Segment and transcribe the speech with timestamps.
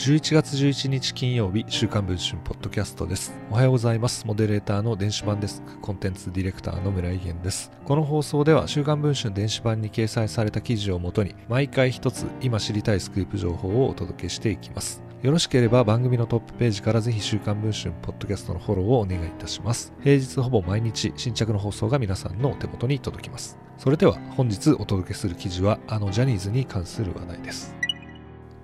[0.00, 3.34] 11月11日金曜日、週刊文春ポッドキャストです。
[3.50, 4.26] おはようございます。
[4.26, 7.70] モデレーターの電子版デスク、コンテンツディレクターの村井源です。
[7.84, 15.02] この放送では、週刊文春電子版に掲載された記事をもとに、毎回一つ今知りたいスクープ情報をお届けしていきます。
[15.20, 19.92] よろしければ番組のトップページからぜひ週刊文春ポッドキャストのフォローをお願いいたします。
[20.00, 23.58] 平日ほぼ毎日新着の放送が皆さんのお手元に届きます。
[23.76, 27.79] それでは本日お届けする記事はあのジャニーズに関する話題です。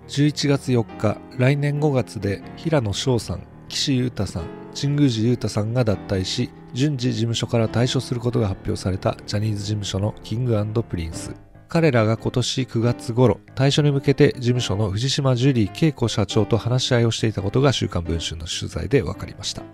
[0.08, 4.44] 11月4日、来年5月で平野紫耀さん、岸優太さん、
[4.80, 11.34] 神宮寺勇太さんが脱退し、順次事務所から退所することが発表されたジャニーズ事務所のキングプリンス。
[11.68, 19.64] 彼らが今年9月頃、退所に向けて事務所の藤島ジュリー恵子社長と話し合いをしていたことが週刊文春の取材で分かりました。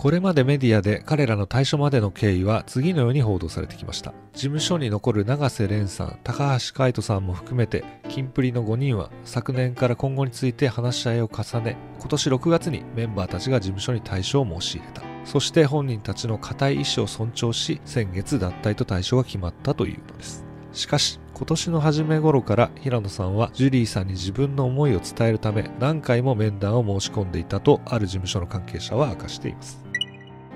[0.00, 4.14] これまでメディアで彼らの退所までの経緯は次のように報道されてきました。
[4.32, 15.02] 事務所に残る永瀬廉さん、高橋海人さんも含めて、キンプリの5人は昨年から今後について話し合いを重ね、今年6月にメンバーたちが事務所に退所を申し入れた。
[15.26, 20.46] そして本人たちの固い意思を尊重し、先月脱退と退所が決まったというのです。
[20.72, 29.89] しかし、今年の初め頃から平野さんはジュリーさんに自分の思いを伝えるため何回も面談を申し込んでいたとある事務所の関係者は明かしています。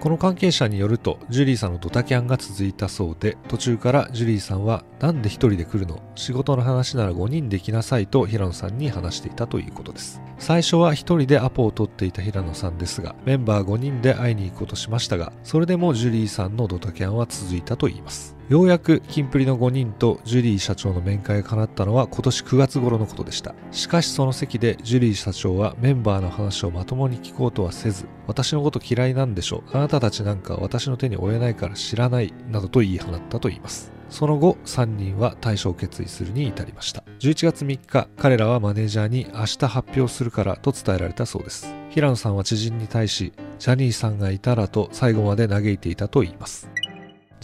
[0.04, 6.02] この関係者によると、ジュリーさんのドタキャンが続いたそうで、途中からジュリーさんは、なんで一人で来るの？
[6.14, 10.20] 仕事の話なら5人で来なさいと平野さんに話していたということです。
[10.38, 18.36] 最初は一人でアポを取っていた平野さんですが、メンバー5人で会いに行こうとしましたが、それでもジュリーさんのドタキャンは続いたといいます。
[18.50, 23.54] ようやくキンプリの5人とジュリー社長の面会が叶ったのは今年9月頃のことでした。
[23.70, 29.76] しかしその席でジュリー社長はメンバーの話をまともに聞こうとはせず、私のこと嫌いなんでしょう。
[29.76, 33.90] あなたたちなんか私の手に負えないから知らない、などと言い放ったと言います。
[34.10, 37.02] その後、3人は退所を決意するに至りました。
[37.20, 41.74] 11月3日、彼らはマネージャーに明日発表するからと伝えられたそうです。
[41.88, 46.68] 平野さんは知人に対し、ジャニーさんがいたらと最後まで嘆いていたと言います。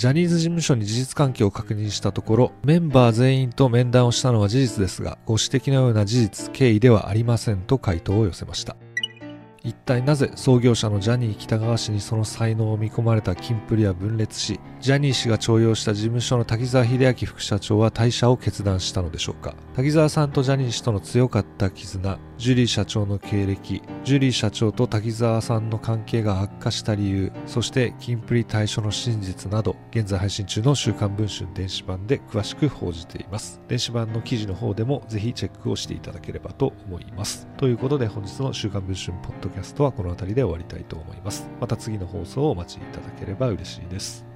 [0.01, 8.79] ジャニーズ事務所に事実関係を確認したところ、メンバー全員と面談をしたのは事実ですが、ご指摘のような事実、経緯ではありませんと回答を寄せました。
[9.63, 19.55] 一体なぜ創業者のジャニー喜多川氏にその才能を見込まれたキンプリは分裂し、ジャニー氏が重用した事務所の滝沢秀明副社長は退社を決断したのでしょうか。
[19.77, 33.61] 滝沢さんとジャニー氏との強かった絆、ジュリー社長の経歴、ジュリー社長と滝沢さんの関係が悪化した理由、そしてキンプリ退所の真実など、現在配信中の週刊文春電子版で詳しく報じています。
[33.69, 37.47] 電子版の記事の方でもぜひチェックをしていただければと思います。
[37.59, 41.47] ということで本日の週刊文春ポッドキャストはこの辺りで終わりたいと思います。
[41.61, 44.30] また次の放送をお待ちいただければ嬉しいです。